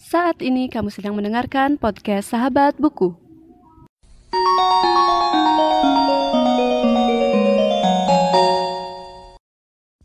Saat 0.00 0.40
ini 0.40 0.72
kamu 0.72 0.88
sedang 0.88 1.12
mendengarkan 1.12 1.76
podcast 1.76 2.32
Sahabat 2.32 2.72
Buku. 2.80 3.12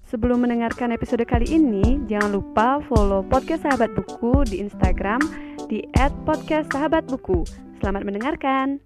Sebelum 0.03 0.43
mendengarkan 0.43 0.91
episode 0.91 1.23
kali 1.23 1.47
ini, 1.47 2.03
jangan 2.11 2.35
lupa 2.35 2.83
follow 2.91 3.23
podcast 3.23 3.63
Sahabat 3.63 3.95
Buku 3.95 4.43
di 4.43 4.59
Instagram 4.59 5.23
di 5.71 5.87
@podcastsahabatbuku. 6.27 7.47
Selamat 7.79 8.03
mendengarkan. 8.03 8.83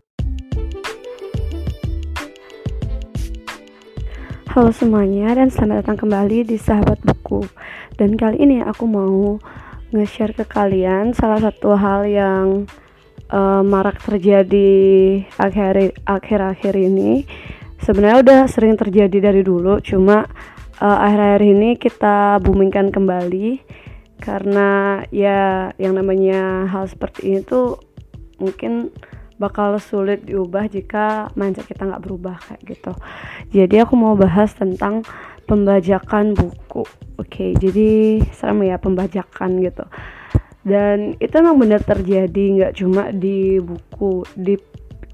Halo 4.54 4.70
semuanya 4.70 5.34
dan 5.34 5.50
selamat 5.50 5.90
datang 5.90 6.06
kembali 6.06 6.46
di 6.46 6.62
Sahabat 6.62 7.02
Buku. 7.02 7.50
Dan 7.98 8.14
kali 8.14 8.46
ini 8.46 8.62
aku 8.62 8.86
mau 8.86 9.42
nge-share 9.90 10.38
ke 10.38 10.46
kalian 10.46 11.18
salah 11.18 11.42
satu 11.42 11.74
hal 11.74 12.06
yang 12.06 12.70
uh, 13.34 13.66
marak 13.66 13.98
terjadi 14.02 15.22
akhir 15.38 15.98
akhir-akhir 16.06 16.74
ini 16.78 17.26
sebenarnya 17.82 18.18
udah 18.22 18.40
sering 18.46 18.78
terjadi 18.78 19.32
dari 19.32 19.42
dulu 19.42 19.82
cuma 19.82 20.30
uh, 20.78 20.98
akhir-akhir 21.06 21.44
ini 21.44 21.70
kita 21.82 22.38
boomingkan 22.44 22.94
kembali 22.94 23.62
karena 24.20 25.02
ya 25.10 25.72
yang 25.80 25.96
namanya 25.96 26.68
hal 26.68 26.86
seperti 26.86 27.34
ini 27.34 27.40
tuh 27.42 27.80
mungkin 28.38 28.92
bakal 29.40 29.80
sulit 29.80 30.28
diubah 30.28 30.68
jika 30.68 31.32
mindset 31.40 31.64
kita 31.72 31.88
nggak 31.88 32.04
berubah 32.04 32.36
kayak 32.44 32.62
gitu. 32.68 32.92
Jadi 33.56 33.80
aku 33.80 33.96
mau 33.96 34.20
bahas 34.20 34.52
tentang 34.52 35.08
pembajakan 35.50 36.38
buku. 36.38 36.86
Oke 37.18 37.58
jadi 37.58 38.22
serem 38.30 38.62
ya 38.70 38.78
pembajakan 38.78 39.58
gitu. 39.66 39.84
Dan 40.62 41.18
itu 41.18 41.34
emang 41.34 41.58
benar 41.58 41.82
terjadi 41.82 42.44
nggak 42.62 42.74
cuma 42.78 43.10
di 43.10 43.58
buku 43.58 44.22
di 44.38 44.54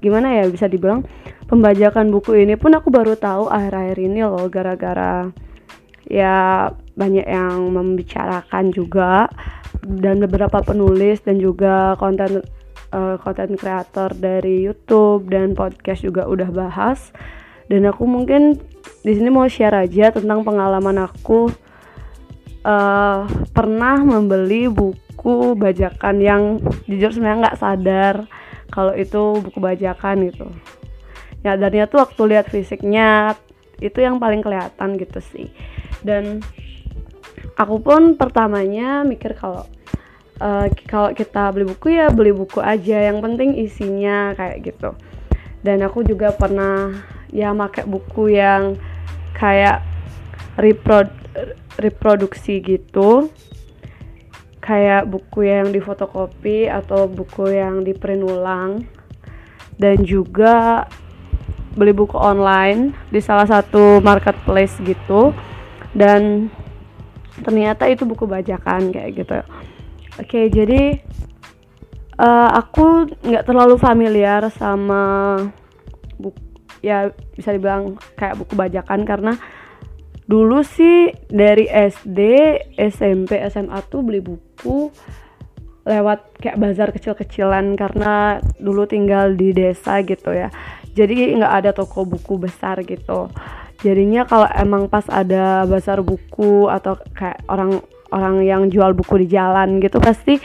gimana 0.04 0.36
ya 0.36 0.44
bisa 0.52 0.68
dibilang 0.68 1.02
pembajakan 1.48 2.12
buku 2.12 2.36
ini 2.44 2.60
pun 2.60 2.76
aku 2.76 2.92
baru 2.92 3.16
tahu 3.16 3.48
akhir-akhir 3.48 3.98
ini 3.98 4.20
loh 4.28 4.44
gara-gara 4.52 5.32
ya 6.06 6.68
banyak 6.94 7.26
yang 7.26 7.72
membicarakan 7.72 8.70
juga 8.70 9.26
dan 9.82 10.22
beberapa 10.22 10.62
penulis 10.62 11.22
dan 11.24 11.40
juga 11.42 11.96
konten 11.98 12.44
konten 13.22 13.48
uh, 13.54 13.58
kreator 13.58 14.10
dari 14.14 14.66
YouTube 14.66 15.30
dan 15.30 15.58
podcast 15.58 16.06
juga 16.06 16.26
udah 16.30 16.50
bahas 16.54 17.10
dan 17.66 17.82
aku 17.90 18.06
mungkin 18.06 18.58
di 19.02 19.12
sini 19.14 19.30
mau 19.30 19.46
share 19.46 19.86
aja 19.86 20.14
tentang 20.14 20.42
pengalaman 20.46 21.02
aku 21.02 21.50
uh, 22.66 23.26
pernah 23.54 24.02
membeli 24.02 24.66
buku 24.70 25.54
bajakan 25.54 26.16
yang 26.18 26.42
jujur 26.90 27.14
sebenarnya 27.14 27.50
nggak 27.50 27.58
sadar 27.58 28.14
kalau 28.70 28.94
itu 28.94 29.42
buku 29.42 29.58
bajakan 29.62 30.26
gitu. 30.30 30.46
Nyadarnya 31.46 31.86
tuh 31.86 32.02
waktu 32.02 32.22
lihat 32.34 32.50
fisiknya 32.50 33.38
itu 33.78 34.02
yang 34.02 34.18
paling 34.18 34.42
kelihatan 34.42 34.98
gitu 34.98 35.22
sih. 35.22 35.48
Dan 36.02 36.42
aku 37.54 37.78
pun 37.78 38.18
pertamanya 38.18 39.06
mikir 39.06 39.38
kalau 39.38 39.66
uh, 40.42 40.66
kalau 40.90 41.14
kita 41.14 41.54
beli 41.54 41.70
buku 41.70 41.94
ya 41.94 42.10
beli 42.10 42.34
buku 42.34 42.58
aja 42.58 43.06
yang 43.06 43.22
penting 43.22 43.54
isinya 43.54 44.34
kayak 44.34 44.66
gitu. 44.66 44.90
Dan 45.62 45.82
aku 45.82 46.02
juga 46.02 46.30
pernah 46.34 46.94
ya 47.30 47.50
make 47.56 47.82
buku 47.86 48.36
yang 48.36 48.78
kayak 49.36 49.82
reprod 50.58 51.12
reproduksi 51.76 52.60
gitu. 52.64 53.30
Kayak 54.64 55.06
buku 55.06 55.46
yang 55.46 55.70
difotokopi 55.70 56.66
atau 56.66 57.06
buku 57.06 57.54
yang 57.54 57.86
diprint 57.86 58.26
ulang. 58.26 58.82
Dan 59.78 60.02
juga 60.02 60.88
beli 61.76 61.92
buku 61.92 62.16
online 62.16 62.96
di 63.12 63.20
salah 63.20 63.46
satu 63.46 64.02
marketplace 64.02 64.80
gitu. 64.82 65.30
Dan 65.94 66.50
ternyata 67.44 67.86
itu 67.86 68.08
buku 68.08 68.24
bajakan 68.24 68.90
kayak 68.90 69.10
gitu. 69.22 69.38
Oke 70.16 70.48
jadi 70.48 70.96
uh, 72.16 72.50
aku 72.56 73.12
nggak 73.20 73.44
terlalu 73.44 73.76
familiar 73.76 74.48
sama 74.52 75.36
buku 76.16 76.45
ya 76.80 77.12
bisa 77.34 77.52
dibilang 77.54 77.96
kayak 78.16 78.40
buku 78.40 78.52
bajakan 78.56 79.04
karena 79.06 79.32
dulu 80.26 80.66
sih 80.66 81.14
dari 81.30 81.70
SD, 81.70 82.20
SMP, 82.74 83.38
SMA 83.46 83.78
tuh 83.86 84.02
beli 84.02 84.18
buku 84.18 84.90
lewat 85.86 86.42
kayak 86.42 86.58
bazar 86.58 86.90
kecil-kecilan 86.90 87.78
karena 87.78 88.42
dulu 88.58 88.90
tinggal 88.90 89.38
di 89.38 89.54
desa 89.54 90.02
gitu 90.02 90.34
ya. 90.34 90.50
Jadi 90.98 91.30
nggak 91.38 91.54
ada 91.62 91.70
toko 91.70 92.02
buku 92.02 92.42
besar 92.42 92.82
gitu. 92.82 93.30
Jadinya 93.86 94.26
kalau 94.26 94.50
emang 94.50 94.90
pas 94.90 95.06
ada 95.06 95.62
bazar 95.62 96.02
buku 96.02 96.66
atau 96.66 96.98
kayak 97.14 97.46
orang 97.46 97.78
orang 98.10 98.42
yang 98.42 98.62
jual 98.66 98.98
buku 98.98 99.26
di 99.26 99.38
jalan 99.38 99.78
gitu 99.78 100.02
pasti 100.02 100.42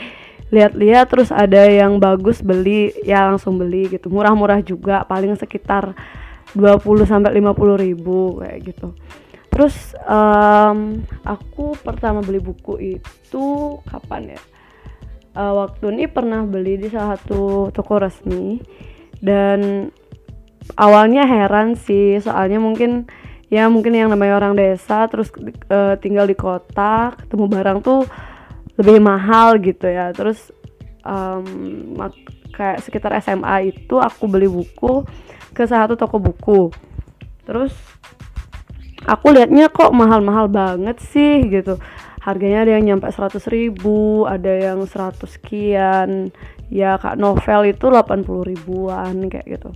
lihat-lihat 0.51 1.07
terus 1.09 1.31
ada 1.31 1.65
yang 1.65 1.97
bagus 1.97 2.43
beli. 2.43 2.91
Ya 3.01 3.25
langsung 3.25 3.57
beli 3.57 3.87
gitu. 3.87 4.11
Murah-murah 4.11 4.59
juga 4.61 5.07
paling 5.07 5.33
sekitar 5.39 5.95
20 6.53 7.07
sampai 7.07 7.31
50 7.39 7.79
ribu 7.79 8.43
kayak 8.43 8.59
gitu. 8.67 8.93
Terus 9.51 9.95
um, 10.07 11.03
aku 11.23 11.75
pertama 11.79 12.23
beli 12.23 12.39
buku 12.39 12.99
itu 12.99 13.45
kapan 13.87 14.35
ya? 14.35 14.41
Uh, 15.31 15.63
waktu 15.63 15.95
ini 15.95 16.11
pernah 16.11 16.43
beli 16.43 16.75
di 16.75 16.87
salah 16.91 17.15
satu 17.15 17.71
toko 17.71 18.03
resmi. 18.03 18.59
Dan 19.21 19.91
awalnya 20.75 21.25
heran 21.25 21.75
sih 21.79 22.19
soalnya 22.21 22.61
mungkin 22.61 23.07
ya 23.51 23.67
mungkin 23.67 23.91
yang 23.91 24.07
namanya 24.07 24.39
orang 24.39 24.55
desa 24.55 25.07
terus 25.11 25.27
uh, 25.67 25.99
tinggal 25.99 26.23
di 26.23 26.37
kota 26.37 27.15
ketemu 27.19 27.45
barang 27.51 27.77
tuh 27.83 28.07
lebih 28.81 29.01
mahal 29.01 29.61
gitu 29.61 29.85
ya. 29.85 30.09
Terus 30.11 30.49
um, 31.05 31.95
kayak 32.51 32.81
sekitar 32.81 33.13
SMA 33.21 33.71
itu 33.71 34.01
aku 34.01 34.25
beli 34.25 34.49
buku 34.49 35.05
ke 35.53 35.63
satu 35.63 35.93
toko 35.93 36.17
buku. 36.17 36.73
Terus 37.45 37.73
aku 39.05 39.33
liatnya 39.33 39.69
kok 39.69 39.93
mahal-mahal 39.93 40.49
banget 40.49 40.97
sih 40.99 41.45
gitu. 41.47 41.77
Harganya 42.21 42.65
ada 42.65 42.77
yang 42.77 42.85
nyampe 42.85 43.09
100 43.09 43.41
ribu 43.49 44.29
ada 44.29 44.49
yang 44.49 44.85
100 44.85 45.25
sekian. 45.25 46.33
Ya 46.71 46.95
kak 46.95 47.19
novel 47.19 47.75
itu 47.75 47.91
80 47.91 48.23
ribuan 48.47 49.27
kayak 49.27 49.59
gitu 49.59 49.75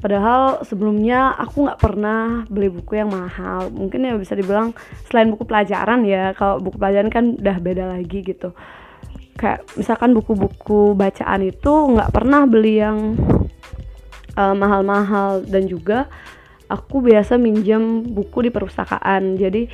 padahal 0.00 0.64
sebelumnya 0.64 1.36
aku 1.36 1.68
nggak 1.68 1.80
pernah 1.80 2.48
beli 2.48 2.72
buku 2.72 2.96
yang 2.96 3.12
mahal. 3.12 3.68
Mungkin 3.68 4.08
ya 4.08 4.16
bisa 4.16 4.32
dibilang 4.32 4.72
selain 5.06 5.28
buku 5.28 5.44
pelajaran 5.44 6.02
ya 6.08 6.32
kalau 6.34 6.58
buku 6.58 6.80
pelajaran 6.80 7.12
kan 7.12 7.36
udah 7.36 7.56
beda 7.60 7.84
lagi 7.86 8.24
gitu. 8.24 8.56
Kayak 9.36 9.68
misalkan 9.76 10.16
buku-buku 10.16 10.96
bacaan 10.96 11.44
itu 11.44 11.72
nggak 11.96 12.10
pernah 12.12 12.48
beli 12.48 12.80
yang 12.80 13.14
eh, 14.34 14.54
mahal-mahal. 14.56 15.44
Dan 15.44 15.68
juga 15.68 16.08
aku 16.72 17.04
biasa 17.04 17.36
minjem 17.36 18.00
buku 18.02 18.48
di 18.48 18.50
perpustakaan. 18.50 19.36
Jadi 19.36 19.68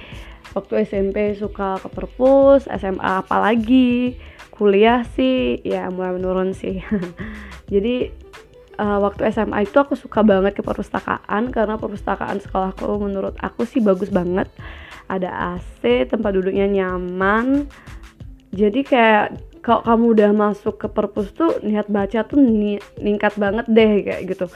waktu 0.58 0.88
SMP 0.88 1.38
suka 1.38 1.78
ke 1.78 1.88
perpus 1.92 2.64
SMA 2.66 3.20
apalagi 3.22 4.16
kuliah 4.56 5.04
sih 5.12 5.60
ya 5.62 5.92
mulai 5.92 6.16
menurun 6.16 6.56
sih. 6.56 6.80
Jadi 7.72 8.25
uh, 8.78 8.98
waktu 9.02 9.28
SMA 9.32 9.68
itu 9.68 9.76
aku 9.76 9.96
suka 9.96 10.20
banget 10.22 10.56
ke 10.56 10.62
perpustakaan 10.62 11.52
karena 11.52 11.76
perpustakaan 11.76 12.40
sekolahku 12.40 12.86
menurut 13.00 13.34
aku 13.40 13.64
sih 13.64 13.80
bagus 13.80 14.12
banget. 14.12 14.48
Ada 15.06 15.58
AC 15.58 16.08
tempat 16.10 16.34
duduknya 16.34 16.66
nyaman. 16.66 17.68
Jadi 18.50 18.80
kayak 18.86 19.38
kalau 19.60 19.82
kamu 19.82 20.04
udah 20.14 20.30
masuk 20.30 20.78
ke 20.78 20.86
perpus 20.86 21.34
tuh 21.34 21.58
niat 21.66 21.90
baca 21.90 22.22
tuh 22.22 22.38
ni 22.38 22.78
ningkat 23.02 23.34
banget 23.34 23.66
deh 23.66 23.92
kayak 24.06 24.22
gitu. 24.30 24.46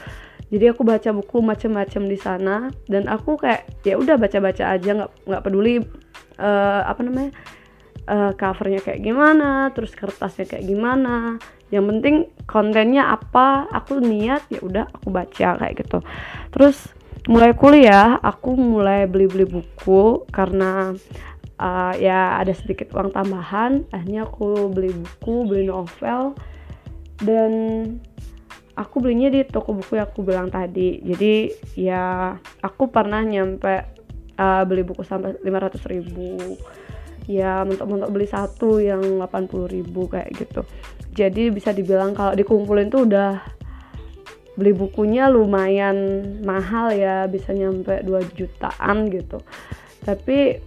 Jadi 0.51 0.65
aku 0.67 0.83
baca 0.83 1.09
buku 1.15 1.39
macem-macem 1.39 2.11
di 2.11 2.19
sana 2.19 2.67
dan 2.91 3.07
aku 3.07 3.39
kayak 3.39 3.71
ya 3.87 3.95
udah 3.95 4.19
baca-baca 4.19 4.75
aja 4.75 4.89
nggak 4.91 5.11
nggak 5.23 5.43
peduli 5.47 5.79
uh, 6.35 6.81
apa 6.83 7.01
namanya 7.07 7.31
uh, 8.11 8.31
covernya 8.35 8.83
kayak 8.83 8.99
gimana 8.99 9.71
terus 9.71 9.95
kertasnya 9.95 10.43
kayak 10.51 10.67
gimana 10.67 11.39
yang 11.71 11.87
penting 11.87 12.27
kontennya 12.45 13.15
apa 13.15 13.65
aku 13.71 14.03
niat 14.03 14.43
ya 14.51 14.59
udah 14.59 14.85
aku 14.91 15.07
baca 15.07 15.55
kayak 15.55 15.73
gitu. 15.79 16.03
Terus 16.51 16.91
mulai 17.31 17.55
kuliah 17.55 18.19
aku 18.19 18.59
mulai 18.59 19.07
beli-beli 19.07 19.47
buku 19.47 20.27
karena 20.35 20.91
uh, 21.55 21.93
ya 21.95 22.43
ada 22.43 22.51
sedikit 22.51 22.91
uang 22.91 23.15
tambahan. 23.15 23.87
Akhirnya 23.95 24.27
aku 24.27 24.67
beli 24.67 24.91
buku 24.91 25.47
beli 25.47 25.71
novel. 25.71 26.35
Dan 27.23 27.51
aku 28.75 28.99
belinya 28.99 29.31
di 29.31 29.47
toko 29.47 29.71
buku 29.71 29.95
yang 29.95 30.11
aku 30.11 30.27
bilang 30.27 30.51
tadi. 30.51 30.99
Jadi 30.99 31.33
ya 31.79 32.35
aku 32.59 32.91
pernah 32.91 33.23
nyampe 33.23 33.73
uh, 34.35 34.63
beli 34.67 34.83
buku 34.83 35.07
sampai 35.07 35.39
500 35.39 35.87
ribu. 35.87 36.59
Ya 37.31 37.63
mentok-mentok 37.63 38.11
beli 38.11 38.27
satu 38.27 38.83
yang 38.83 38.99
80 39.23 39.71
ribu 39.71 40.11
kayak 40.11 40.35
gitu 40.35 40.67
jadi 41.11 41.51
bisa 41.51 41.75
dibilang 41.75 42.15
kalau 42.15 42.31
dikumpulin 42.35 42.87
tuh 42.87 43.03
udah 43.07 43.43
beli 44.55 44.75
bukunya 44.75 45.31
lumayan 45.31 46.21
mahal 46.43 46.91
ya 46.91 47.27
bisa 47.27 47.55
nyampe 47.55 48.03
2 48.03 48.35
jutaan 48.35 49.07
gitu. 49.11 49.39
Tapi 50.03 50.59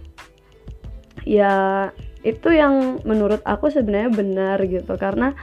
ya 1.25 1.89
itu 2.25 2.49
yang 2.53 3.01
menurut 3.05 3.41
aku 3.45 3.69
sebenarnya 3.69 4.11
benar 4.13 4.57
gitu 4.65 4.97
karena 4.97 5.37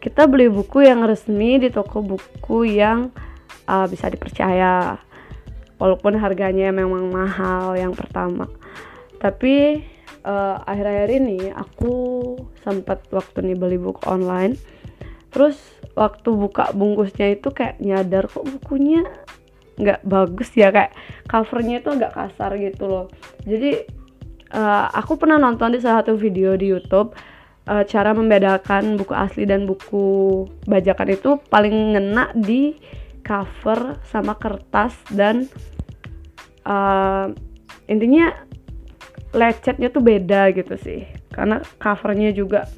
kita 0.00 0.28
beli 0.28 0.52
buku 0.52 0.84
yang 0.84 1.04
resmi 1.08 1.56
di 1.56 1.72
toko 1.72 2.04
buku 2.04 2.68
yang 2.68 3.10
uh, 3.66 3.88
bisa 3.88 4.12
dipercaya 4.12 5.00
walaupun 5.80 6.16
harganya 6.20 6.72
memang 6.72 7.08
mahal 7.08 7.76
yang 7.76 7.96
pertama. 7.96 8.48
Tapi 9.16 9.80
uh, 10.26 10.58
akhir-akhir 10.66 11.10
ini 11.22 11.54
aku 11.54 11.94
sempat 12.66 13.06
waktu 13.14 13.46
nih 13.46 13.56
beli 13.56 13.78
buku 13.78 14.02
online. 14.10 14.58
Terus 15.30 15.56
waktu 15.94 16.34
buka 16.34 16.74
bungkusnya 16.74 17.38
itu 17.38 17.54
kayak 17.54 17.78
nyadar 17.78 18.26
kok 18.26 18.44
bukunya 18.44 19.06
nggak 19.76 20.08
bagus 20.08 20.50
ya 20.56 20.72
kayak 20.72 20.96
covernya 21.28 21.84
itu 21.84 21.88
agak 21.94 22.12
kasar 22.12 22.58
gitu 22.58 22.84
loh. 22.90 23.06
Jadi 23.46 23.86
uh, 24.52 24.90
aku 24.90 25.16
pernah 25.16 25.38
nonton 25.38 25.72
di 25.72 25.80
salah 25.80 26.02
satu 26.02 26.18
video 26.18 26.58
di 26.58 26.72
YouTube 26.72 27.14
uh, 27.68 27.84
cara 27.86 28.10
membedakan 28.16 28.98
buku 28.98 29.12
asli 29.14 29.44
dan 29.44 29.68
buku 29.68 30.44
bajakan 30.66 31.08
itu 31.14 31.30
paling 31.52 31.94
ngena 31.94 32.32
di 32.34 32.74
cover 33.26 34.00
sama 34.06 34.38
kertas 34.38 34.94
dan 35.10 35.50
uh, 36.64 37.28
intinya 37.90 38.32
lecetnya 39.34 39.88
tuh 39.90 40.02
beda 40.04 40.52
gitu 40.54 40.76
sih. 40.78 41.06
Karena 41.32 41.62
covernya 41.80 42.30
juga 42.30 42.68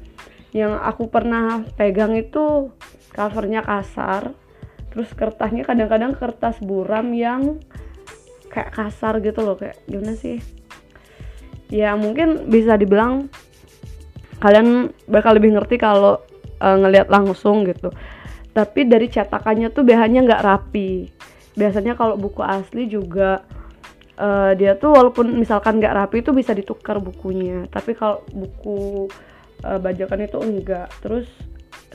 yang 0.49 0.77
aku 0.81 1.09
pernah 1.09 1.61
pegang 1.77 2.17
itu 2.17 2.73
covernya 3.13 3.61
kasar 3.61 4.33
terus 4.89 5.13
kertasnya 5.13 5.61
kadang-kadang 5.61 6.17
kertas 6.17 6.57
buram 6.57 7.13
yang 7.13 7.61
kayak 8.49 8.73
kasar 8.73 9.21
gitu 9.21 9.45
loh 9.45 9.53
kayak 9.53 9.77
gimana 9.85 10.17
sih? 10.17 10.41
Ya 11.69 11.93
mungkin 11.93 12.49
bisa 12.49 12.73
dibilang 12.73 13.29
kalian 14.41 14.89
bakal 15.05 15.37
lebih 15.37 15.53
ngerti 15.53 15.77
kalau 15.77 16.17
uh, 16.57 16.77
ngelihat 16.81 17.13
langsung 17.13 17.61
gitu. 17.69 17.93
Tapi 18.49 18.89
dari 18.89 19.05
cetakannya 19.05 19.69
tuh 19.69 19.85
biasanya 19.85 20.25
nggak 20.25 20.43
rapi. 20.43 21.13
Biasanya 21.53 21.93
kalau 21.93 22.17
buku 22.17 22.41
asli 22.41 22.89
juga 22.89 23.45
uh, 24.19 24.51
dia 24.53 24.75
tuh 24.75 24.91
walaupun 24.93 25.39
misalkan 25.39 25.79
nggak 25.79 25.95
rapi 25.95 26.21
itu 26.21 26.35
bisa 26.35 26.51
ditukar 26.51 26.99
bukunya. 26.99 27.65
Tapi 27.71 27.95
kalau 27.95 28.21
buku 28.29 29.07
uh, 29.63 29.79
bajakan 29.79 30.27
itu 30.27 30.37
enggak. 30.43 30.91
Terus 30.99 31.25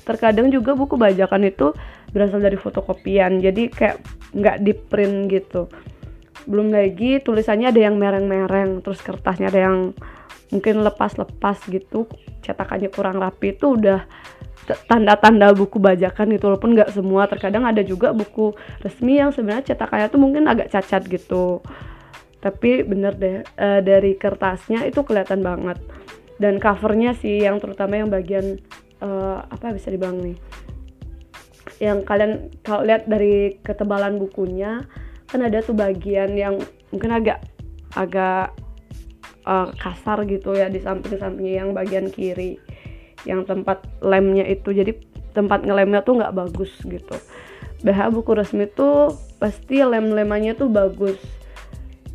terkadang 0.02 0.48
juga 0.48 0.72
buku 0.74 0.96
bajakan 0.96 1.46
itu 1.46 1.76
berasal 2.10 2.40
dari 2.40 2.56
fotokopian. 2.56 3.38
Jadi 3.38 3.68
kayak 3.70 4.00
nggak 4.32 4.56
di 4.64 4.72
print 4.72 5.16
gitu. 5.30 5.68
Belum 6.48 6.72
lagi 6.72 7.20
tulisannya 7.20 7.70
ada 7.70 7.80
yang 7.80 8.00
mereng-mereng. 8.00 8.80
Terus 8.80 9.04
kertasnya 9.04 9.52
ada 9.52 9.60
yang 9.70 9.76
mungkin 10.48 10.80
lepas-lepas 10.82 11.68
gitu. 11.68 12.08
Cetakannya 12.40 12.88
kurang 12.92 13.20
rapi 13.20 13.56
itu 13.56 13.76
udah 13.76 14.04
tanda-tanda 14.88 15.52
buku 15.52 15.76
bajakan 15.76 16.36
gitu. 16.36 16.52
Walaupun 16.52 16.72
nggak 16.76 16.92
semua. 16.92 17.28
Terkadang 17.28 17.64
ada 17.68 17.80
juga 17.80 18.12
buku 18.12 18.52
resmi 18.80 19.20
yang 19.20 19.32
sebenarnya 19.32 19.72
cetakannya 19.72 20.08
tuh 20.08 20.20
mungkin 20.20 20.48
agak 20.48 20.72
cacat 20.72 21.04
gitu 21.08 21.64
tapi 22.44 22.84
bener 22.84 23.16
deh 23.16 23.40
uh, 23.56 23.80
dari 23.80 24.20
kertasnya 24.20 24.84
itu 24.84 25.00
kelihatan 25.00 25.40
banget. 25.40 25.80
Dan 26.36 26.60
covernya 26.60 27.16
sih 27.16 27.40
yang 27.40 27.56
terutama 27.56 27.96
yang 27.96 28.12
bagian 28.12 28.60
uh, 29.00 29.40
apa 29.48 29.72
bisa 29.72 29.88
dibilang 29.88 30.20
nih? 30.20 30.36
Yang 31.80 32.04
kalian 32.04 32.32
kalau 32.60 32.84
lihat 32.84 33.08
dari 33.08 33.56
ketebalan 33.64 34.20
bukunya 34.20 34.84
kan 35.24 35.40
ada 35.40 35.64
tuh 35.64 35.72
bagian 35.72 36.36
yang 36.36 36.60
mungkin 36.92 37.16
agak 37.16 37.48
agak 37.96 38.52
uh, 39.48 39.72
kasar 39.80 40.28
gitu 40.28 40.52
ya 40.52 40.68
di 40.68 40.84
samping 40.84 41.16
sampingnya 41.16 41.64
yang 41.64 41.72
bagian 41.72 42.12
kiri. 42.12 42.60
Yang 43.24 43.48
tempat 43.48 43.88
lemnya 44.04 44.44
itu 44.44 44.68
jadi 44.68 44.92
tempat 45.32 45.64
ngelemnya 45.64 46.04
tuh 46.04 46.20
nggak 46.20 46.36
bagus 46.36 46.76
gitu. 46.84 47.16
BH 47.80 48.12
buku 48.12 48.36
resmi 48.36 48.68
tuh 48.68 49.16
pasti 49.40 49.80
lem-lemannya 49.80 50.52
tuh 50.60 50.68
bagus 50.68 51.16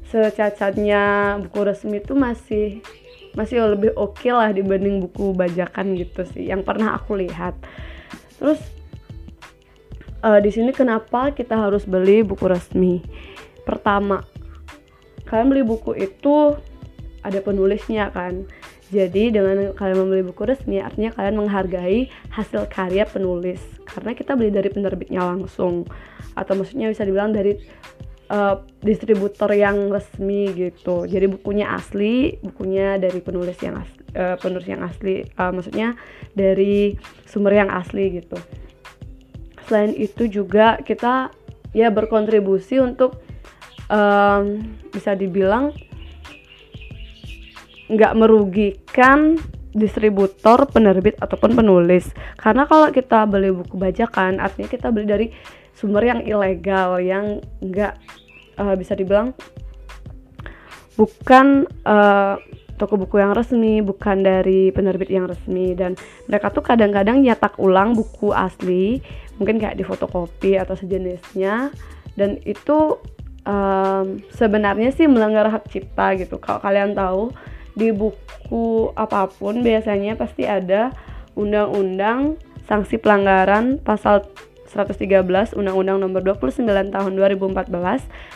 secacatnya 0.09 1.37
buku 1.45 1.59
resmi 1.61 2.01
itu 2.01 2.17
masih 2.17 2.81
masih 3.37 3.61
lebih 3.61 3.93
oke 3.93 4.17
okay 4.17 4.33
lah 4.33 4.49
dibanding 4.49 5.05
buku 5.05 5.37
bajakan 5.37 5.93
gitu 5.93 6.25
sih 6.33 6.49
yang 6.49 6.65
pernah 6.65 6.97
aku 6.97 7.13
lihat. 7.21 7.53
Terus 8.41 8.57
uh, 10.25 10.39
di 10.41 10.49
sini 10.49 10.73
kenapa 10.73 11.29
kita 11.31 11.53
harus 11.53 11.85
beli 11.85 12.25
buku 12.25 12.49
resmi? 12.49 13.05
Pertama 13.63 14.25
kalian 15.29 15.53
beli 15.53 15.63
buku 15.63 15.93
itu 15.93 16.57
ada 17.21 17.39
penulisnya 17.45 18.09
kan? 18.09 18.49
Jadi 18.89 19.29
dengan 19.29 19.69
kalian 19.77 20.01
membeli 20.01 20.25
buku 20.25 20.49
resmi 20.49 20.81
artinya 20.81 21.13
kalian 21.13 21.37
menghargai 21.37 22.09
hasil 22.33 22.65
karya 22.73 23.05
penulis. 23.05 23.61
Karena 23.85 24.17
kita 24.17 24.33
beli 24.33 24.49
dari 24.49 24.73
penerbitnya 24.73 25.21
langsung. 25.21 25.85
Atau 26.33 26.57
maksudnya 26.57 26.89
bisa 26.89 27.05
dibilang 27.05 27.29
dari 27.29 27.61
uh, 28.29 28.61
distributor 28.79 29.51
yang 29.51 29.89
resmi 29.91 30.53
gitu. 30.55 31.03
Jadi 31.09 31.25
bukunya 31.27 31.73
asli, 31.75 32.37
bukunya 32.39 32.95
dari 33.01 33.19
penulis 33.19 33.57
yang 33.59 33.81
asli, 33.81 34.01
uh, 34.15 34.37
penulis 34.39 34.67
yang 34.69 34.81
asli, 34.85 35.25
uh, 35.35 35.51
maksudnya 35.51 35.97
dari 36.37 36.95
sumber 37.25 37.57
yang 37.57 37.69
asli 37.73 38.21
gitu. 38.21 38.37
Selain 39.67 39.93
itu 39.93 40.25
juga 40.29 40.81
kita 40.81 41.33
ya 41.73 41.93
berkontribusi 41.93 42.81
untuk 42.81 43.21
um, 43.91 44.65
bisa 44.89 45.13
dibilang 45.13 45.69
nggak 47.89 48.13
merugikan 48.17 49.37
distributor, 49.73 50.65
penerbit 50.69 51.17
ataupun 51.21 51.53
penulis. 51.53 52.09
Karena 52.37 52.65
kalau 52.65 52.89
kita 52.89 53.29
beli 53.29 53.53
buku 53.53 53.77
bajakan, 53.77 54.41
artinya 54.41 54.69
kita 54.69 54.89
beli 54.89 55.05
dari 55.05 55.27
sumber 55.79 56.03
yang 56.03 56.19
ilegal 56.27 56.99
yang 56.99 57.39
nggak 57.63 57.95
uh, 58.59 58.75
bisa 58.75 58.99
dibilang 58.99 59.31
bukan 60.99 61.63
uh, 61.87 62.35
toko 62.75 62.95
buku 62.95 63.19
yang 63.19 63.31
resmi, 63.35 63.79
bukan 63.79 64.23
dari 64.23 64.71
penerbit 64.71 65.11
yang 65.11 65.27
resmi 65.27 65.75
dan 65.75 65.95
mereka 66.27 66.51
tuh 66.51 66.63
kadang-kadang 66.63 67.23
nyetak 67.23 67.55
ulang 67.59 67.95
buku 67.95 68.31
asli, 68.31 69.03
mungkin 69.39 69.59
kayak 69.59 69.79
di 69.79 69.83
fotokopi 69.83 70.55
atau 70.59 70.75
sejenisnya 70.75 71.71
dan 72.15 72.39
itu 72.43 72.99
um, 73.43 74.19
sebenarnya 74.35 74.91
sih 74.95 75.07
melanggar 75.07 75.47
hak 75.47 75.67
cipta 75.71 76.15
gitu. 76.19 76.39
Kalau 76.39 76.59
kalian 76.63 76.95
tahu 76.95 77.31
di 77.75 77.91
buku 77.95 78.91
apa 78.95 79.27
pun 79.27 79.63
biasanya 79.63 80.19
pasti 80.19 80.43
ada 80.43 80.91
undang-undang 81.35 82.35
sanksi 82.67 82.99
pelanggaran 82.99 83.79
pasal 83.79 84.27
113 84.69 85.57
Undang-Undang 85.57 85.97
Nomor 85.99 86.21
29 86.21 86.61
Tahun 86.93 87.11
2014 87.17 87.73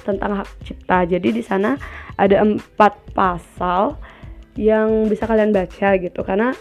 tentang 0.03 0.31
hak 0.41 0.49
cipta. 0.65 1.05
Jadi 1.05 1.29
di 1.29 1.43
sana 1.45 1.77
ada 2.17 2.41
empat 2.41 2.97
pasal 3.13 3.95
yang 4.57 5.09
bisa 5.09 5.25
kalian 5.25 5.53
baca 5.53 5.97
gitu 5.97 6.21
karena 6.21 6.53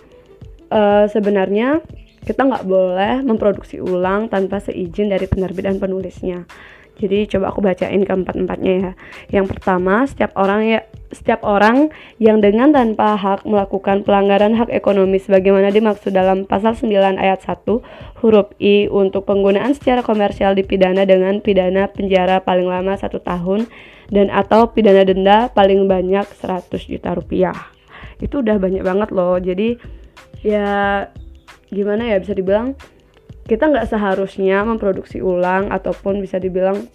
uh, 0.72 1.04
sebenarnya 1.08 1.84
kita 2.22 2.46
nggak 2.46 2.64
boleh 2.64 3.20
memproduksi 3.26 3.82
ulang 3.82 4.30
tanpa 4.30 4.62
seizin 4.62 5.10
dari 5.10 5.26
penerbit 5.26 5.66
dan 5.66 5.76
penulisnya. 5.82 6.46
Jadi 7.00 7.26
coba 7.34 7.50
aku 7.50 7.64
bacain 7.64 8.04
keempat-empatnya 8.04 8.72
ya. 8.78 8.92
Yang 9.32 9.56
pertama, 9.56 10.06
setiap 10.06 10.36
orang 10.38 10.60
ya 10.68 10.80
setiap 11.12 11.44
orang 11.44 11.92
yang 12.16 12.40
dengan 12.40 12.72
tanpa 12.72 13.14
hak 13.20 13.44
melakukan 13.44 14.00
pelanggaran 14.02 14.56
hak 14.56 14.72
ekonomi 14.72 15.20
sebagaimana 15.20 15.68
dimaksud 15.68 16.10
dalam 16.10 16.48
pasal 16.48 16.72
9 16.72 17.20
ayat 17.20 17.44
1 17.44 17.68
huruf 18.24 18.50
I 18.56 18.88
untuk 18.88 19.28
penggunaan 19.28 19.76
secara 19.76 20.00
komersial 20.00 20.56
dipidana 20.56 21.04
dengan 21.04 21.44
pidana 21.44 21.92
penjara 21.92 22.40
paling 22.40 22.64
lama 22.64 22.96
satu 22.96 23.20
tahun 23.20 23.68
dan 24.08 24.32
atau 24.32 24.72
pidana 24.72 25.04
denda 25.04 25.52
paling 25.52 25.84
banyak 25.84 26.24
100 26.24 26.72
juta 26.88 27.12
rupiah. 27.12 27.56
Itu 28.18 28.40
udah 28.40 28.56
banyak 28.56 28.80
banget 28.80 29.08
loh. 29.12 29.36
Jadi 29.36 29.76
ya 30.40 31.06
gimana 31.68 32.08
ya 32.08 32.20
bisa 32.20 32.32
dibilang 32.32 32.74
kita 33.48 33.68
nggak 33.68 33.88
seharusnya 33.90 34.62
memproduksi 34.64 35.20
ulang 35.20 35.68
ataupun 35.68 36.22
bisa 36.22 36.40
dibilang 36.40 36.86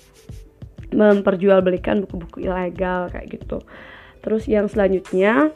memperjualbelikan 0.96 2.08
buku-buku 2.08 2.48
ilegal 2.48 3.12
kayak 3.12 3.28
gitu. 3.28 3.60
Terus 4.28 4.44
yang 4.52 4.68
selanjutnya 4.68 5.56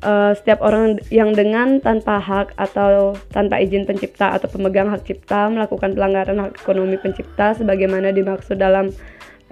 uh, 0.00 0.32
setiap 0.32 0.64
orang 0.64 0.96
yang 1.12 1.36
dengan 1.36 1.76
tanpa 1.76 2.16
hak 2.16 2.56
atau 2.56 3.12
tanpa 3.36 3.60
izin 3.60 3.84
pencipta 3.84 4.32
atau 4.32 4.48
pemegang 4.48 4.88
hak 4.88 5.04
cipta 5.04 5.52
melakukan 5.52 5.92
pelanggaran 5.92 6.40
hak 6.40 6.56
ekonomi 6.64 6.96
pencipta 6.96 7.52
sebagaimana 7.52 8.08
dimaksud 8.16 8.56
dalam 8.56 8.96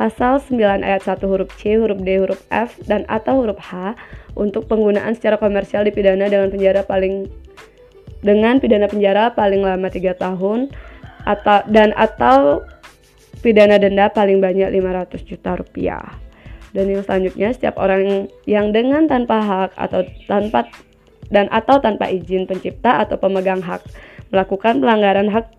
pasal 0.00 0.40
9 0.40 0.56
ayat 0.80 1.04
1 1.04 1.20
huruf 1.28 1.52
C, 1.60 1.76
huruf 1.76 2.00
D, 2.00 2.16
huruf 2.16 2.40
F, 2.48 2.80
dan 2.88 3.04
atau 3.12 3.44
huruf 3.44 3.60
H 3.60 3.92
untuk 4.32 4.64
penggunaan 4.64 5.12
secara 5.12 5.36
komersial 5.36 5.84
dipidana 5.84 6.24
dengan 6.24 6.48
penjara 6.48 6.80
paling 6.80 7.28
dengan 8.24 8.56
pidana 8.56 8.88
penjara 8.88 9.36
paling 9.36 9.60
lama 9.60 9.92
3 9.92 10.16
tahun 10.16 10.72
atau 11.28 11.60
dan 11.68 11.92
atau 11.92 12.64
pidana 13.44 13.76
denda 13.76 14.08
paling 14.08 14.40
banyak 14.40 14.72
500 14.72 15.28
juta 15.28 15.60
rupiah. 15.60 16.29
Dan 16.70 16.90
yang 16.90 17.02
selanjutnya 17.02 17.50
setiap 17.50 17.78
orang 17.82 18.30
yang 18.46 18.70
dengan 18.70 19.10
tanpa 19.10 19.42
hak 19.42 19.70
atau 19.74 20.06
tanpa 20.30 20.70
dan 21.30 21.46
atau 21.50 21.78
tanpa 21.78 22.10
izin 22.10 22.46
pencipta 22.46 23.02
atau 23.02 23.18
pemegang 23.18 23.62
hak 23.62 23.82
melakukan 24.34 24.82
pelanggaran 24.82 25.30
hak 25.30 25.50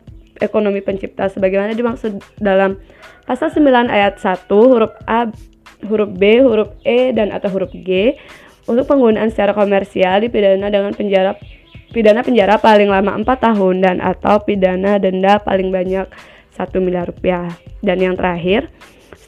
ekonomi 0.44 0.80
pencipta 0.84 1.28
sebagaimana 1.28 1.76
dimaksud 1.76 2.20
dalam 2.40 2.80
pasal 3.28 3.52
9 3.52 3.88
ayat 3.88 4.20
1 4.20 4.48
huruf 4.52 4.92
A, 5.08 5.28
huruf 5.88 6.12
B, 6.16 6.44
huruf 6.44 6.72
E 6.84 7.12
dan 7.16 7.32
atau 7.32 7.52
huruf 7.52 7.72
G 7.72 8.16
untuk 8.68 8.88
penggunaan 8.88 9.32
secara 9.32 9.56
komersial 9.56 10.24
dipidana 10.24 10.68
dengan 10.72 10.92
penjara 10.96 11.36
pidana 11.92 12.24
penjara 12.24 12.56
paling 12.56 12.88
lama 12.88 13.20
4 13.20 13.28
tahun 13.28 13.76
dan 13.84 13.98
atau 14.00 14.40
pidana 14.44 14.96
denda 14.98 15.40
paling 15.44 15.70
banyak 15.70 16.08
1 16.56 16.84
miliar 16.84 17.08
rupiah. 17.08 17.52
Dan 17.82 18.00
yang 18.00 18.16
terakhir, 18.16 18.70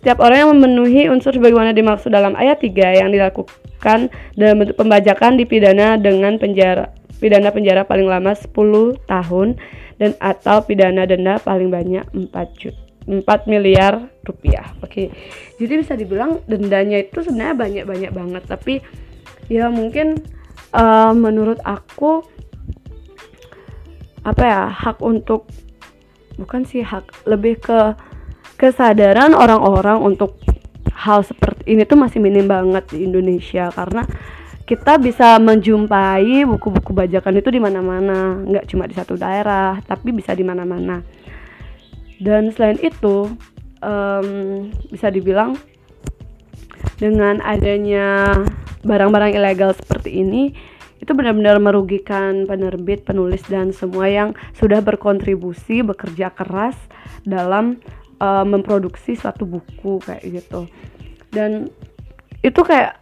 setiap 0.04 0.20
orang 0.20 0.38
yang 0.44 0.52
memenuhi 0.60 1.08
unsur 1.08 1.32
sebagaimana 1.32 1.72
dimaksud 1.72 2.12
dalam 2.12 2.36
ayat 2.36 2.60
3 2.60 3.00
yang 3.00 3.10
dilakukan 3.16 4.12
dalam 4.36 4.56
bentuk 4.60 4.76
pembajakan 4.76 5.40
dipidana 5.40 5.96
dengan 5.96 6.36
penjara 6.36 6.92
pidana 7.24 7.56
penjara 7.56 7.88
paling 7.88 8.12
lama 8.12 8.36
10 8.36 8.52
tahun 9.08 9.56
dan 9.96 10.12
atau 10.20 10.60
pidana 10.68 11.08
denda 11.08 11.40
paling 11.40 11.72
banyak 11.72 12.04
4 12.12 12.60
juta 12.60 12.84
4 13.08 13.52
miliar 13.52 14.12
rupiah. 14.24 14.76
Oke. 14.80 15.12
Jadi 15.60 15.74
bisa 15.76 15.94
dibilang 15.96 16.40
dendanya 16.48 17.04
itu 17.04 17.20
sebenarnya 17.20 17.56
banyak-banyak 17.56 18.12
banget, 18.16 18.44
tapi 18.48 18.80
ya 19.52 19.68
mungkin 19.68 20.24
uh, 20.72 21.12
menurut 21.12 21.60
aku 21.68 22.24
apa 24.24 24.44
ya, 24.44 24.62
hak 24.72 25.04
untuk 25.04 25.52
bukan 26.40 26.64
sih 26.64 26.80
hak, 26.80 27.28
lebih 27.28 27.60
ke 27.60 27.92
kesadaran 28.63 29.36
orang-orang 29.36 30.00
untuk 30.00 30.39
hal 30.96 31.20
seperti 31.20 31.75
ini 31.75 31.84
tuh 31.84 32.00
masih 32.00 32.24
minim 32.24 32.48
banget 32.48 32.88
di 32.96 33.03
Indonesia 33.03 33.67
karena 33.75 34.08
kita 34.63 34.96
bisa 34.96 35.36
menjumpai 35.43 36.48
buku-buku 36.48 36.96
bajakan 36.96 37.43
itu 37.43 37.51
di 37.51 37.60
mana-mana, 37.60 38.39
nggak 38.48 38.72
cuma 38.72 38.88
di 38.88 38.96
satu 38.96 39.20
daerah, 39.20 39.84
tapi 39.84 40.15
bisa 40.15 40.32
di 40.32 40.48
mana-mana. 40.48 41.03
Dan 42.24 42.48
selain 42.55 42.79
itu, 42.79 43.27
um, 43.84 44.27
bisa 44.88 45.12
dibilang 45.12 45.60
dengan 46.96 47.43
adanya 47.43 48.39
barang-barang 48.88 49.36
ilegal 49.36 49.75
seperti 49.75 50.24
ini, 50.24 50.55
itu 51.03 51.12
benar-benar 51.12 51.60
merugikan 51.60 52.48
penerbit, 52.48 53.03
penulis, 53.03 53.43
dan 53.51 53.75
semua 53.75 54.08
yang 54.08 54.32
sudah 54.55 54.79
berkontribusi, 54.79 55.84
bekerja 55.84 56.32
keras 56.32 56.79
dalam 57.27 57.84
uh, 58.20 58.46
memproduksi 58.46 59.15
suatu 59.17 59.48
buku 59.48 60.01
kayak 60.03 60.24
gitu. 60.25 60.67
Dan 61.34 61.70
itu 62.43 62.62
kayak 62.62 63.00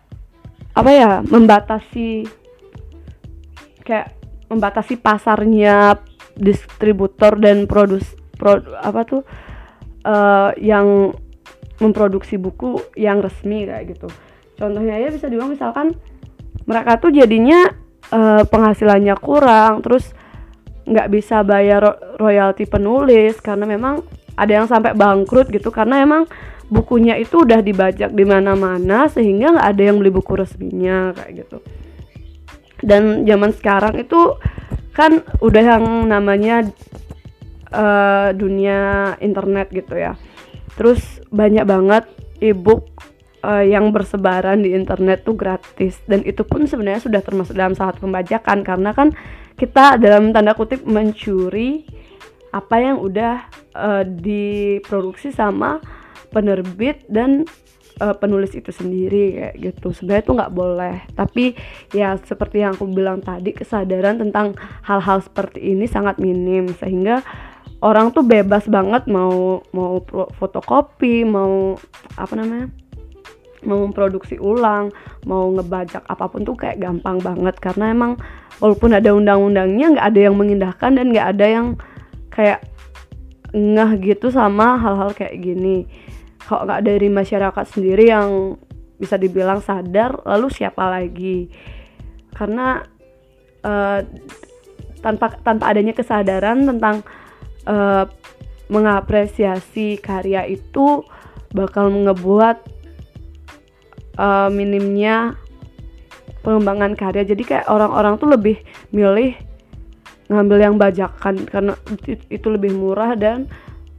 apa 0.72 0.92
ya 0.92 1.12
membatasi 1.26 2.24
kayak 3.84 4.16
membatasi 4.48 4.96
pasarnya 5.00 6.00
distributor 6.40 7.36
dan 7.36 7.68
produs 7.68 8.04
pro, 8.40 8.60
apa 8.80 9.02
tuh 9.04 9.22
uh, 10.08 10.56
yang 10.60 11.12
memproduksi 11.82 12.38
buku 12.38 12.80
yang 12.96 13.20
resmi 13.20 13.66
kayak 13.66 13.98
gitu. 13.98 14.08
Contohnya 14.56 15.02
ya 15.02 15.10
bisa 15.10 15.28
dibilang 15.28 15.52
misalkan 15.52 15.98
mereka 16.70 17.02
tuh 17.02 17.10
jadinya 17.10 17.66
uh, 18.14 18.44
penghasilannya 18.46 19.16
kurang 19.18 19.82
terus 19.82 20.14
nggak 20.86 21.10
bisa 21.14 21.42
bayar 21.46 21.98
royalti 22.18 22.66
penulis 22.66 23.38
karena 23.40 23.66
memang 23.66 24.02
ada 24.42 24.52
yang 24.58 24.66
sampai 24.66 24.98
bangkrut 24.98 25.54
gitu 25.54 25.70
karena 25.70 26.02
emang 26.02 26.26
bukunya 26.72 27.20
itu 27.20 27.44
udah 27.46 27.62
dibajak 27.62 28.16
di 28.16 28.26
mana-mana 28.26 29.06
sehingga 29.12 29.54
nggak 29.54 29.68
ada 29.76 29.84
yang 29.86 30.02
beli 30.02 30.10
buku 30.10 30.34
resminya 30.34 31.14
kayak 31.14 31.46
gitu. 31.46 31.58
Dan 32.82 33.28
zaman 33.30 33.54
sekarang 33.54 34.02
itu 34.02 34.42
kan 34.98 35.22
udah 35.44 35.64
yang 35.78 35.86
namanya 36.10 36.66
uh, 37.70 38.34
dunia 38.34 39.14
internet 39.22 39.70
gitu 39.70 40.00
ya. 40.00 40.18
Terus 40.80 41.22
banyak 41.30 41.68
banget 41.68 42.10
ebook 42.42 42.90
uh, 43.46 43.62
yang 43.62 43.92
bersebaran 43.94 44.64
di 44.66 44.74
internet 44.74 45.28
tuh 45.28 45.38
gratis. 45.38 46.00
Dan 46.08 46.26
itu 46.26 46.42
pun 46.48 46.66
sebenarnya 46.66 47.04
sudah 47.04 47.22
termasuk 47.22 47.54
dalam 47.54 47.78
salah 47.78 47.94
pembajakan 47.94 48.64
karena 48.66 48.96
kan 48.96 49.14
kita 49.60 50.00
dalam 50.02 50.34
tanda 50.34 50.58
kutip 50.58 50.82
mencuri 50.88 51.86
apa 52.52 52.76
yang 52.84 53.00
udah 53.00 53.48
uh, 53.76 54.04
diproduksi 54.04 55.32
sama 55.32 55.80
penerbit 56.32 57.04
dan 57.08 57.48
uh, 58.00 58.16
penulis 58.16 58.52
itu 58.58 58.74
sendiri 58.74 59.38
kayak 59.38 59.56
gitu. 59.60 59.94
Sebenarnya 59.94 60.24
itu 60.26 60.34
nggak 60.36 60.54
boleh. 60.54 60.96
Tapi 61.14 61.56
ya 61.96 62.18
seperti 62.20 62.64
yang 62.66 62.76
aku 62.76 62.90
bilang 62.90 63.22
tadi 63.22 63.54
kesadaran 63.54 64.20
tentang 64.20 64.58
hal-hal 64.84 65.22
seperti 65.22 65.62
ini 65.62 65.86
sangat 65.86 66.18
minim. 66.18 66.72
Sehingga 66.76 67.22
orang 67.86 68.12
tuh 68.12 68.26
bebas 68.26 68.66
banget 68.68 69.06
mau 69.06 69.62
mau 69.72 70.02
fotokopi 70.36 71.24
mau 71.24 71.78
apa 72.18 72.34
namanya 72.36 72.68
mau 73.62 73.78
memproduksi 73.86 74.42
ulang, 74.42 74.90
mau 75.30 75.54
ngebajak 75.54 76.02
apa 76.10 76.26
pun 76.26 76.42
tuh 76.42 76.58
kayak 76.58 76.82
gampang 76.82 77.22
banget. 77.22 77.54
Karena 77.62 77.94
emang 77.94 78.18
walaupun 78.58 78.98
ada 78.98 79.14
undang-undangnya 79.14 79.98
nggak 79.98 80.08
ada 80.10 80.20
yang 80.20 80.36
mengindahkan 80.36 80.92
dan 80.98 81.06
nggak 81.14 81.28
ada 81.38 81.46
yang 81.46 81.68
kayak 82.32 82.64
ngeh 83.52 83.92
gitu 84.00 84.32
sama 84.32 84.80
hal-hal 84.80 85.12
kayak 85.12 85.36
gini. 85.44 85.86
Kalau 86.42 86.64
nggak 86.66 86.84
dari 86.88 87.08
masyarakat 87.12 87.66
sendiri 87.68 88.12
yang 88.12 88.56
bisa 88.96 89.20
dibilang 89.20 89.60
sadar 89.60 90.24
lalu 90.24 90.48
siapa 90.50 90.88
lagi? 90.88 91.52
Karena 92.32 92.82
uh, 93.68 94.00
tanpa 95.04 95.36
tanpa 95.44 95.70
adanya 95.70 95.92
kesadaran 95.92 96.64
tentang 96.64 97.04
uh, 97.68 98.08
mengapresiasi 98.72 100.00
karya 100.00 100.48
itu 100.48 101.04
bakal 101.52 101.92
ngebuat 101.92 102.58
uh, 104.16 104.48
minimnya 104.48 105.36
pengembangan 106.42 106.96
karya. 106.96 107.28
Jadi 107.28 107.44
kayak 107.44 107.68
orang-orang 107.68 108.16
tuh 108.16 108.32
lebih 108.32 108.58
milih 108.96 109.36
ngambil 110.32 110.58
yang 110.64 110.76
bajakan 110.80 111.44
karena 111.44 111.76
itu 112.32 112.48
lebih 112.48 112.72
murah 112.72 113.20
dan 113.20 113.52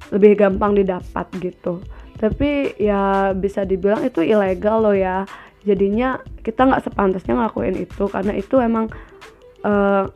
lebih 0.08 0.40
gampang 0.40 0.72
didapat 0.72 1.28
gitu. 1.38 1.84
Tapi 2.16 2.78
ya 2.80 3.34
bisa 3.36 3.68
dibilang 3.68 4.00
itu 4.00 4.24
ilegal 4.24 4.80
loh 4.80 4.96
ya. 4.96 5.28
Jadinya 5.62 6.18
kita 6.40 6.66
nggak 6.66 6.88
sepantasnya 6.88 7.36
ngelakuin 7.38 7.76
itu 7.76 8.08
karena 8.10 8.32
itu 8.34 8.58
emang 8.58 8.90
uh, 9.62 10.10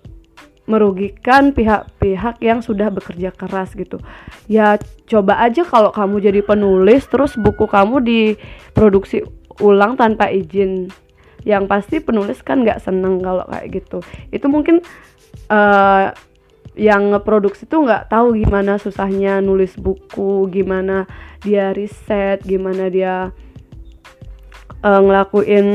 merugikan 0.66 1.54
pihak-pihak 1.54 2.42
yang 2.42 2.58
sudah 2.58 2.90
bekerja 2.90 3.30
keras 3.30 3.70
gitu. 3.78 4.02
Ya 4.50 4.80
coba 5.06 5.38
aja 5.38 5.62
kalau 5.62 5.94
kamu 5.94 6.18
jadi 6.18 6.40
penulis 6.42 7.06
terus 7.06 7.38
buku 7.38 7.70
kamu 7.70 8.02
diproduksi 8.02 9.22
ulang 9.62 9.94
tanpa 9.94 10.30
izin. 10.30 10.90
Yang 11.46 11.64
pasti 11.70 11.96
penulis 12.02 12.42
kan 12.42 12.66
nggak 12.66 12.82
seneng 12.82 13.22
kalau 13.22 13.46
kayak 13.46 13.82
gitu. 13.82 14.02
Itu 14.34 14.50
mungkin 14.50 14.82
uh, 15.50 16.12
yang 16.76 17.08
ngeproduksi 17.10 17.64
tuh 17.64 17.88
nggak 17.88 18.12
tahu 18.12 18.36
gimana 18.36 18.76
susahnya 18.76 19.40
nulis 19.40 19.74
buku, 19.80 20.44
gimana 20.52 21.08
dia 21.40 21.72
riset, 21.72 22.44
gimana 22.44 22.92
dia 22.92 23.32
uh, 24.84 25.00
ngelakuin 25.00 25.66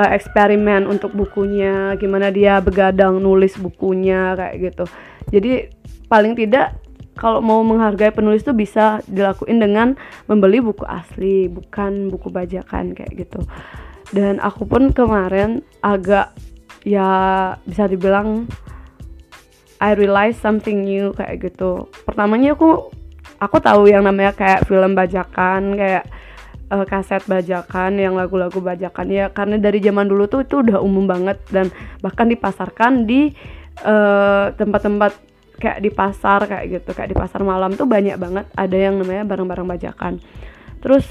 uh, 0.00 0.10
eksperimen 0.16 0.88
untuk 0.88 1.12
bukunya, 1.12 1.92
gimana 2.00 2.32
dia 2.32 2.64
begadang 2.64 3.20
nulis 3.20 3.60
bukunya 3.60 4.32
kayak 4.38 4.56
gitu. 4.72 4.84
Jadi 5.28 5.52
paling 6.08 6.32
tidak 6.32 6.80
kalau 7.18 7.42
mau 7.42 7.60
menghargai 7.66 8.14
penulis 8.14 8.46
tuh 8.46 8.54
bisa 8.54 9.02
dilakuin 9.10 9.58
dengan 9.58 9.98
membeli 10.30 10.62
buku 10.62 10.86
asli, 10.86 11.50
bukan 11.50 12.08
buku 12.08 12.30
bajakan 12.30 12.94
kayak 12.94 13.26
gitu. 13.26 13.42
Dan 14.14 14.40
aku 14.40 14.64
pun 14.64 14.94
kemarin 14.94 15.60
agak 15.84 16.32
ya 16.86 17.10
bisa 17.66 17.86
dibilang 17.90 18.46
I 19.78 19.94
realize 19.94 20.34
something 20.38 20.82
new 20.82 21.14
kayak 21.14 21.38
gitu. 21.42 21.86
Pertamanya 22.02 22.58
aku 22.58 22.90
aku 23.38 23.56
tahu 23.62 23.86
yang 23.86 24.02
namanya 24.02 24.34
kayak 24.34 24.66
film 24.66 24.98
bajakan 24.98 25.78
kayak 25.78 26.04
uh, 26.74 26.82
kaset 26.82 27.22
bajakan 27.30 27.98
yang 27.98 28.18
lagu-lagu 28.18 28.58
bajakan. 28.58 29.06
Ya 29.10 29.30
karena 29.30 29.56
dari 29.62 29.78
zaman 29.78 30.10
dulu 30.10 30.26
tuh 30.26 30.42
itu 30.42 30.66
udah 30.66 30.82
umum 30.82 31.06
banget 31.06 31.38
dan 31.54 31.70
bahkan 32.02 32.26
dipasarkan 32.26 33.06
di 33.06 33.30
eh, 33.78 34.46
tempat-tempat 34.58 35.12
uh, 35.14 35.22
kayak 35.62 35.78
di 35.78 35.90
pasar 35.94 36.42
kayak 36.50 36.66
gitu. 36.82 36.90
Kayak 36.98 37.14
di 37.14 37.16
pasar 37.18 37.46
malam 37.46 37.78
tuh 37.78 37.86
banyak 37.86 38.18
banget. 38.18 38.50
Ada 38.58 38.76
yang 38.90 38.98
namanya 38.98 39.22
barang-barang 39.30 39.66
bajakan. 39.78 40.18
Terus 40.82 41.06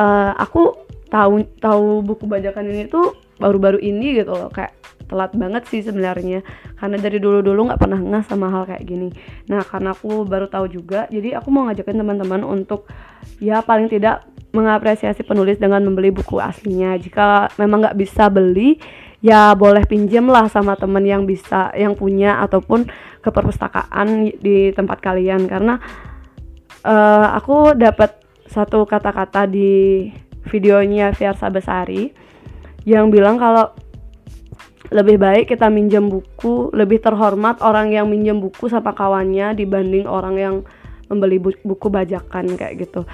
uh, 0.00 0.32
aku 0.40 0.88
tahu 1.12 1.44
tahu 1.60 2.00
buku 2.00 2.24
bajakan 2.24 2.64
ini 2.72 2.88
tuh 2.88 3.12
baru-baru 3.40 3.80
ini 3.80 4.20
gitu 4.20 4.36
loh 4.36 4.52
kayak 4.52 4.76
telat 5.10 5.34
banget 5.34 5.66
sih 5.66 5.82
sebenarnya. 5.82 6.46
Karena 6.78 6.96
dari 7.02 7.18
dulu-dulu 7.18 7.72
nggak 7.72 7.80
pernah 7.82 7.98
nggak 7.98 8.30
sama 8.30 8.46
hal 8.52 8.68
kayak 8.70 8.84
gini. 8.86 9.10
Nah 9.50 9.66
karena 9.66 9.90
aku 9.96 10.22
baru 10.22 10.46
tahu 10.46 10.70
juga 10.70 11.10
jadi 11.10 11.42
aku 11.42 11.50
mau 11.50 11.66
ngajakin 11.66 11.98
teman-teman 11.98 12.46
untuk 12.46 12.86
ya 13.42 13.58
paling 13.64 13.90
tidak 13.90 14.22
mengapresiasi 14.54 15.26
penulis 15.26 15.58
dengan 15.58 15.82
membeli 15.82 16.14
buku 16.14 16.38
aslinya. 16.38 16.94
Jika 17.00 17.50
memang 17.58 17.88
nggak 17.88 17.98
bisa 17.98 18.30
beli 18.30 18.78
ya 19.20 19.52
boleh 19.52 19.84
pinjem 19.84 20.24
lah 20.30 20.48
sama 20.48 20.78
temen 20.78 21.04
yang 21.04 21.28
bisa 21.28 21.74
yang 21.76 21.92
punya 21.98 22.40
ataupun 22.46 22.88
ke 23.20 23.28
perpustakaan 23.34 24.30
di 24.38 24.70
tempat 24.70 25.02
kalian. 25.02 25.50
Karena 25.50 25.74
uh, 26.86 27.26
aku 27.34 27.74
dapat 27.74 28.20
satu 28.50 28.82
kata-kata 28.82 29.46
di 29.46 30.10
videonya 30.50 31.14
Fiersa 31.14 31.46
Besari 31.52 32.10
yang 32.88 33.12
bilang 33.12 33.36
kalau 33.36 33.72
lebih 34.90 35.22
baik 35.22 35.54
kita 35.54 35.70
minjem 35.70 36.10
buku 36.10 36.74
lebih 36.74 36.98
terhormat 36.98 37.62
orang 37.62 37.94
yang 37.94 38.10
minjem 38.10 38.42
buku 38.42 38.66
sama 38.66 38.90
kawannya 38.90 39.54
dibanding 39.54 40.04
orang 40.10 40.34
yang 40.36 40.54
membeli 41.06 41.38
buku 41.42 41.86
bajakan 41.90 42.54
kayak 42.58 42.86
gitu. 42.86 43.06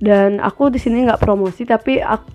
Dan 0.00 0.40
aku 0.40 0.68
di 0.68 0.76
sini 0.80 1.08
nggak 1.08 1.20
promosi 1.20 1.64
tapi 1.64 2.00
aku, 2.00 2.28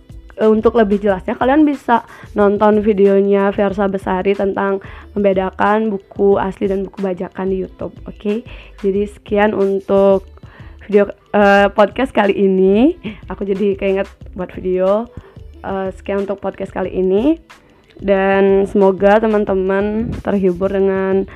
untuk 0.47 0.79
lebih 0.79 1.03
jelasnya 1.03 1.35
kalian 1.35 1.67
bisa 1.67 2.07
nonton 2.31 2.79
videonya 2.79 3.51
Versa 3.51 3.91
Besari 3.91 4.31
tentang 4.31 4.79
membedakan 5.11 5.91
buku 5.91 6.39
asli 6.39 6.71
dan 6.71 6.87
buku 6.87 7.03
bajakan 7.03 7.51
di 7.51 7.67
YouTube 7.67 7.93
oke? 8.07 8.15
Okay? 8.15 8.37
jadi 8.79 9.03
sekian 9.11 9.51
untuk 9.51 10.23
video 10.87 11.11
uh, 11.35 11.69
podcast 11.69 12.09
kali 12.09 12.33
ini. 12.33 12.97
Aku 13.29 13.45
jadi 13.45 13.77
keinget 13.77 14.09
buat 14.33 14.49
video 14.55 15.05
uh, 15.63 15.89
sekian 15.95 16.23
untuk 16.27 16.39
podcast 16.39 16.71
kali 16.71 16.91
ini 16.91 17.39
dan 17.99 18.63
semoga 18.67 19.19
teman-teman 19.19 20.13
terhibur 20.23 20.71
dengan 20.71 21.27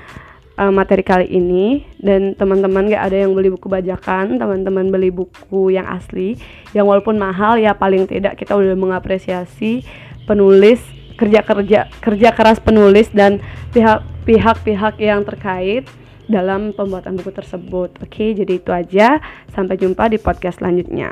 uh, 0.56 0.72
materi 0.72 1.04
kali 1.04 1.28
ini 1.28 1.84
dan 2.00 2.36
teman-teman 2.40 2.88
gak 2.88 3.12
ada 3.12 3.28
yang 3.28 3.36
beli 3.36 3.52
buku 3.52 3.68
bajakan 3.68 4.40
teman-teman 4.40 4.88
beli 4.88 5.12
buku 5.12 5.76
yang 5.76 5.88
asli 5.92 6.40
yang 6.72 6.88
walaupun 6.88 7.20
mahal 7.20 7.60
ya 7.60 7.76
paling 7.76 8.08
tidak 8.08 8.40
kita 8.40 8.56
udah 8.56 8.76
mengapresiasi 8.80 9.84
penulis 10.24 10.80
kerja-kerja 11.20 11.92
kerja 12.02 12.30
keras 12.32 12.58
penulis 12.64 13.12
dan 13.12 13.44
pihak-pihak 14.24 14.98
yang 15.04 15.22
terkait 15.28 15.86
dalam 16.28 16.72
pembuatan 16.72 17.20
buku 17.20 17.36
tersebut. 17.36 18.00
Oke, 18.00 18.32
jadi 18.32 18.54
itu 18.56 18.72
aja. 18.72 19.20
Sampai 19.52 19.76
jumpa 19.76 20.08
di 20.08 20.18
podcast 20.18 20.64
selanjutnya. 20.64 21.12